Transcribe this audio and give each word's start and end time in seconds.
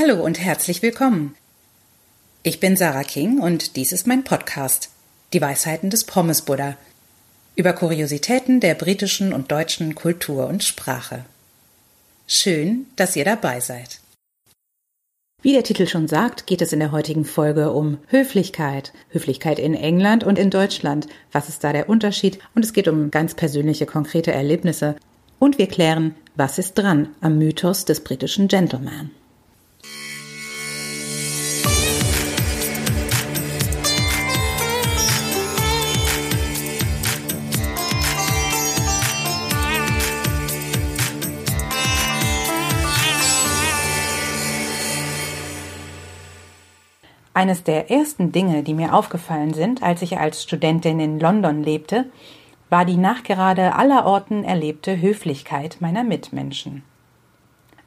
Hallo 0.00 0.24
und 0.24 0.40
herzlich 0.40 0.80
willkommen. 0.80 1.34
Ich 2.42 2.58
bin 2.58 2.74
Sarah 2.74 3.02
King 3.02 3.38
und 3.38 3.76
dies 3.76 3.92
ist 3.92 4.06
mein 4.06 4.24
Podcast, 4.24 4.88
Die 5.34 5.42
Weisheiten 5.42 5.90
des 5.90 6.04
Pommes 6.04 6.42
Buddha, 6.42 6.78
über 7.54 7.74
Kuriositäten 7.74 8.60
der 8.60 8.74
britischen 8.74 9.34
und 9.34 9.52
deutschen 9.52 9.94
Kultur 9.94 10.46
und 10.46 10.64
Sprache. 10.64 11.26
Schön, 12.26 12.86
dass 12.96 13.14
ihr 13.14 13.26
dabei 13.26 13.60
seid. 13.60 14.00
Wie 15.42 15.52
der 15.52 15.64
Titel 15.64 15.86
schon 15.86 16.08
sagt, 16.08 16.46
geht 16.46 16.62
es 16.62 16.72
in 16.72 16.80
der 16.80 16.92
heutigen 16.92 17.26
Folge 17.26 17.70
um 17.70 17.98
Höflichkeit. 18.06 18.94
Höflichkeit 19.10 19.58
in 19.58 19.74
England 19.74 20.24
und 20.24 20.38
in 20.38 20.48
Deutschland. 20.48 21.08
Was 21.30 21.50
ist 21.50 21.62
da 21.62 21.74
der 21.74 21.90
Unterschied? 21.90 22.38
Und 22.54 22.64
es 22.64 22.72
geht 22.72 22.88
um 22.88 23.10
ganz 23.10 23.34
persönliche, 23.34 23.84
konkrete 23.84 24.32
Erlebnisse. 24.32 24.96
Und 25.38 25.58
wir 25.58 25.66
klären, 25.66 26.14
was 26.36 26.58
ist 26.58 26.78
dran 26.78 27.08
am 27.20 27.36
Mythos 27.36 27.84
des 27.84 28.02
britischen 28.02 28.48
Gentleman. 28.48 29.10
Eines 47.40 47.64
der 47.64 47.90
ersten 47.90 48.32
Dinge, 48.32 48.62
die 48.62 48.74
mir 48.74 48.92
aufgefallen 48.92 49.54
sind, 49.54 49.82
als 49.82 50.02
ich 50.02 50.18
als 50.18 50.42
Studentin 50.42 51.00
in 51.00 51.18
London 51.18 51.62
lebte, 51.62 52.04
war 52.68 52.84
die 52.84 52.98
nachgerade 52.98 53.76
allerorten 53.76 54.44
erlebte 54.44 55.00
Höflichkeit 55.00 55.78
meiner 55.80 56.04
Mitmenschen. 56.04 56.82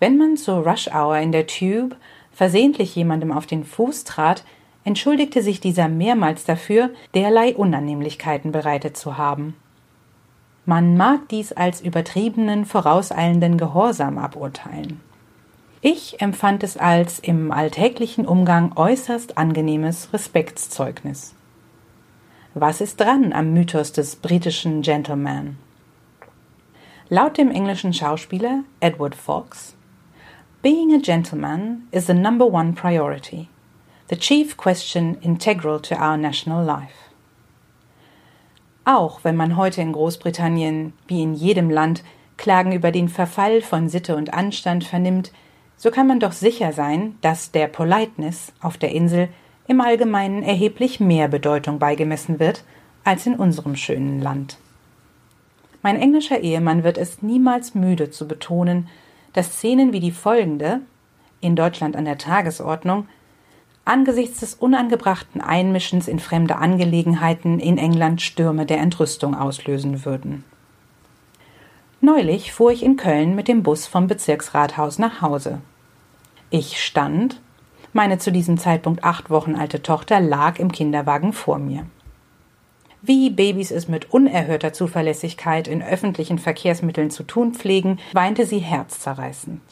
Wenn 0.00 0.16
man 0.16 0.38
zur 0.38 0.66
Rush 0.66 0.88
Hour 0.88 1.18
in 1.18 1.32
der 1.32 1.46
Tube 1.46 1.96
versehentlich 2.32 2.96
jemandem 2.96 3.30
auf 3.30 3.44
den 3.44 3.64
Fuß 3.64 4.04
trat, 4.04 4.42
entschuldigte 4.84 5.42
sich 5.42 5.60
dieser 5.60 5.86
mehrmals 5.88 6.44
dafür, 6.44 6.88
derlei 7.14 7.54
Unannehmlichkeiten 7.54 8.52
bereitet 8.52 8.96
zu 8.96 9.18
haben. 9.18 9.54
Man 10.64 10.96
mag 10.96 11.28
dies 11.28 11.52
als 11.52 11.82
übertriebenen, 11.82 12.64
vorauseilenden 12.64 13.58
Gehorsam 13.58 14.16
aburteilen. 14.16 15.02
Ich 15.84 16.20
empfand 16.20 16.62
es 16.62 16.76
als 16.76 17.18
im 17.18 17.50
alltäglichen 17.50 18.24
Umgang 18.24 18.76
äußerst 18.76 19.36
angenehmes 19.36 20.10
Respektszeugnis. 20.12 21.34
Was 22.54 22.80
ist 22.80 23.00
dran 23.00 23.32
am 23.32 23.52
Mythos 23.52 23.90
des 23.90 24.14
britischen 24.14 24.82
Gentleman? 24.82 25.56
Laut 27.08 27.36
dem 27.36 27.50
englischen 27.50 27.92
Schauspieler 27.92 28.62
Edward 28.78 29.16
Fox 29.16 29.74
Being 30.62 30.94
a 30.94 30.98
gentleman 30.98 31.88
is 31.90 32.06
the 32.06 32.14
number 32.14 32.46
one 32.46 32.74
priority, 32.74 33.48
the 34.08 34.16
chief 34.16 34.56
question 34.56 35.16
integral 35.20 35.80
to 35.80 35.96
our 35.96 36.16
national 36.16 36.64
life. 36.64 37.10
Auch 38.84 39.24
wenn 39.24 39.34
man 39.34 39.56
heute 39.56 39.80
in 39.80 39.92
Großbritannien, 39.92 40.92
wie 41.08 41.24
in 41.24 41.34
jedem 41.34 41.70
Land, 41.70 42.04
Klagen 42.36 42.70
über 42.70 42.92
den 42.92 43.08
Verfall 43.08 43.62
von 43.62 43.88
Sitte 43.88 44.14
und 44.14 44.32
Anstand 44.32 44.84
vernimmt, 44.84 45.32
so 45.82 45.90
kann 45.90 46.06
man 46.06 46.20
doch 46.20 46.30
sicher 46.30 46.72
sein, 46.72 47.16
dass 47.22 47.50
der 47.50 47.66
Politeness 47.66 48.52
auf 48.60 48.78
der 48.78 48.92
Insel 48.92 49.28
im 49.66 49.80
Allgemeinen 49.80 50.44
erheblich 50.44 51.00
mehr 51.00 51.26
Bedeutung 51.26 51.80
beigemessen 51.80 52.38
wird 52.38 52.62
als 53.02 53.26
in 53.26 53.34
unserem 53.34 53.74
schönen 53.74 54.20
Land. 54.20 54.58
Mein 55.82 55.96
englischer 55.96 56.38
Ehemann 56.38 56.84
wird 56.84 56.98
es 56.98 57.20
niemals 57.20 57.74
müde 57.74 58.12
zu 58.12 58.28
betonen, 58.28 58.86
dass 59.32 59.54
Szenen 59.54 59.92
wie 59.92 59.98
die 59.98 60.12
folgende, 60.12 60.82
in 61.40 61.56
Deutschland 61.56 61.96
an 61.96 62.04
der 62.04 62.16
Tagesordnung, 62.16 63.08
angesichts 63.84 64.38
des 64.38 64.54
unangebrachten 64.54 65.40
Einmischens 65.40 66.06
in 66.06 66.20
fremde 66.20 66.58
Angelegenheiten 66.58 67.58
in 67.58 67.76
England 67.76 68.22
Stürme 68.22 68.66
der 68.66 68.78
Entrüstung 68.78 69.34
auslösen 69.34 70.04
würden. 70.04 70.44
Neulich 72.00 72.52
fuhr 72.52 72.70
ich 72.70 72.84
in 72.84 72.96
Köln 72.96 73.34
mit 73.34 73.48
dem 73.48 73.64
Bus 73.64 73.88
vom 73.88 74.06
Bezirksrathaus 74.06 75.00
nach 75.00 75.22
Hause. 75.22 75.60
Ich 76.54 76.84
stand, 76.84 77.40
meine 77.94 78.18
zu 78.18 78.30
diesem 78.30 78.58
Zeitpunkt 78.58 79.04
acht 79.04 79.30
Wochen 79.30 79.54
alte 79.54 79.82
Tochter 79.82 80.20
lag 80.20 80.58
im 80.58 80.70
Kinderwagen 80.70 81.32
vor 81.32 81.56
mir. 81.56 81.86
Wie 83.00 83.30
Babys 83.30 83.70
es 83.70 83.88
mit 83.88 84.12
unerhörter 84.12 84.74
Zuverlässigkeit 84.74 85.66
in 85.66 85.82
öffentlichen 85.82 86.38
Verkehrsmitteln 86.38 87.10
zu 87.10 87.22
tun 87.22 87.54
pflegen, 87.54 88.00
weinte 88.12 88.44
sie 88.44 88.58
herzzerreißend. 88.58 89.62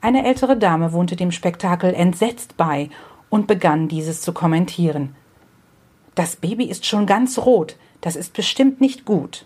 Eine 0.00 0.24
ältere 0.24 0.56
Dame 0.56 0.94
wohnte 0.94 1.16
dem 1.16 1.32
Spektakel 1.32 1.92
entsetzt 1.92 2.56
bei 2.56 2.88
und 3.28 3.46
begann 3.46 3.88
dieses 3.88 4.22
zu 4.22 4.32
kommentieren. 4.32 5.14
Das 6.14 6.36
Baby 6.36 6.64
ist 6.64 6.86
schon 6.86 7.04
ganz 7.04 7.36
rot, 7.36 7.76
das 8.00 8.16
ist 8.16 8.32
bestimmt 8.32 8.80
nicht 8.80 9.04
gut. 9.04 9.44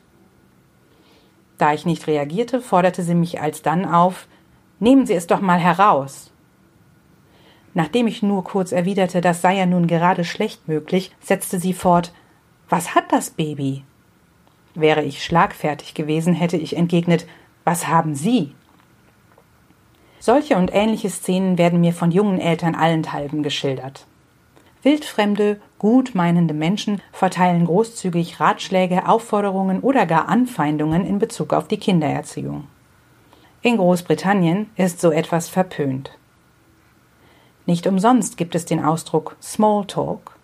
Da 1.58 1.74
ich 1.74 1.84
nicht 1.84 2.06
reagierte, 2.06 2.60
forderte 2.60 3.02
sie 3.02 3.16
mich 3.16 3.40
alsdann 3.40 3.84
auf, 3.84 4.28
Nehmen 4.80 5.06
Sie 5.06 5.14
es 5.14 5.26
doch 5.26 5.40
mal 5.40 5.58
heraus. 5.58 6.30
Nachdem 7.74 8.06
ich 8.06 8.22
nur 8.22 8.44
kurz 8.44 8.70
erwiderte, 8.70 9.20
das 9.20 9.42
sei 9.42 9.56
ja 9.56 9.66
nun 9.66 9.88
gerade 9.88 10.24
schlecht 10.24 10.68
möglich, 10.68 11.12
setzte 11.20 11.58
sie 11.58 11.72
fort 11.72 12.12
Was 12.68 12.94
hat 12.94 13.12
das 13.12 13.30
Baby? 13.30 13.82
Wäre 14.74 15.02
ich 15.02 15.24
schlagfertig 15.24 15.94
gewesen, 15.94 16.34
hätte 16.34 16.56
ich 16.56 16.76
entgegnet 16.76 17.26
Was 17.64 17.88
haben 17.88 18.14
Sie? 18.14 18.54
Solche 20.20 20.56
und 20.56 20.72
ähnliche 20.72 21.10
Szenen 21.10 21.58
werden 21.58 21.80
mir 21.80 21.92
von 21.92 22.10
jungen 22.10 22.40
Eltern 22.40 22.74
allenthalben 22.74 23.42
geschildert. 23.42 24.06
Wildfremde, 24.82 25.60
gutmeinende 25.78 26.54
Menschen 26.54 27.00
verteilen 27.12 27.66
großzügig 27.66 28.38
Ratschläge, 28.38 29.08
Aufforderungen 29.08 29.80
oder 29.80 30.06
gar 30.06 30.28
Anfeindungen 30.28 31.04
in 31.04 31.18
Bezug 31.18 31.52
auf 31.52 31.68
die 31.68 31.78
Kindererziehung. 31.78 32.68
In 33.64 33.78
Großbritannien 33.78 34.68
ist 34.76 35.00
so 35.00 35.10
etwas 35.10 35.48
verpönt. 35.48 36.10
Nicht 37.64 37.86
umsonst 37.86 38.36
gibt 38.36 38.54
es 38.54 38.66
den 38.66 38.84
Ausdruck 38.84 39.36
Small 39.40 39.86
Talk, 39.86 40.36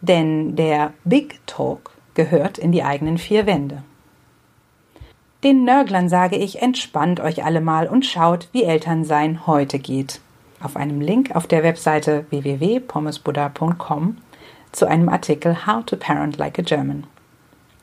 denn 0.00 0.56
der 0.56 0.92
Big 1.04 1.38
Talk 1.46 1.92
gehört 2.14 2.58
in 2.58 2.72
die 2.72 2.82
eigenen 2.82 3.16
vier 3.16 3.46
Wände. 3.46 3.84
Den 5.44 5.62
Nörglern 5.62 6.08
sage 6.08 6.34
ich, 6.34 6.60
entspannt 6.60 7.20
euch 7.20 7.44
alle 7.44 7.60
mal 7.60 7.86
und 7.86 8.04
schaut, 8.04 8.48
wie 8.50 8.64
Elternsein 8.64 9.46
heute 9.46 9.78
geht. 9.78 10.20
Auf 10.60 10.74
einem 10.74 11.00
Link 11.00 11.36
auf 11.36 11.46
der 11.46 11.62
Webseite 11.62 12.26
www.pommesbuddha.com 12.30 14.16
zu 14.72 14.86
einem 14.86 15.08
Artikel 15.08 15.64
How 15.64 15.84
to 15.84 15.94
Parent 15.94 16.38
Like 16.38 16.58
a 16.58 16.62
German. 16.62 17.06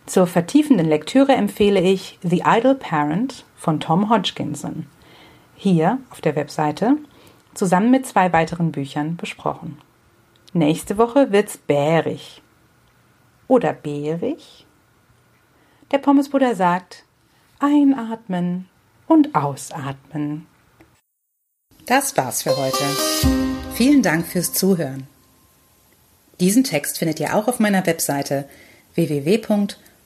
Zur 0.06 0.28
vertiefenden 0.28 0.86
Lektüre 0.86 1.34
empfehle 1.34 1.82
ich 1.82 2.20
The 2.22 2.44
Idle 2.46 2.76
Parent 2.76 3.44
von 3.56 3.80
Tom 3.80 4.10
Hodgkinson. 4.10 4.86
Hier 5.56 5.98
auf 6.12 6.22
der 6.22 6.36
Webseite 6.36 6.98
zusammen 7.56 7.90
mit 7.90 8.06
zwei 8.06 8.32
weiteren 8.32 8.72
Büchern 8.72 9.16
besprochen. 9.16 9.80
Nächste 10.54 10.98
Woche 10.98 11.32
wird's 11.32 11.58
bärig. 11.58 12.42
Oder 13.48 13.74
bärig? 13.74 14.66
Der 15.92 15.98
Pommesbruder 15.98 16.56
sagt, 16.56 17.04
einatmen 17.60 18.70
und 19.08 19.34
ausatmen. 19.34 20.46
Das 21.88 22.16
war's 22.18 22.44
für 22.44 22.56
heute. 22.58 22.84
Vielen 23.74 24.02
Dank 24.02 24.26
fürs 24.28 24.54
Zuhören. 24.54 25.08
Diesen 26.40 26.64
Text 26.64 27.00
findet 27.00 27.20
ihr 27.20 27.36
auch 27.36 27.48
auf 27.48 27.60
meiner 27.60 27.86
Webseite 27.86 28.48
www 28.96 29.38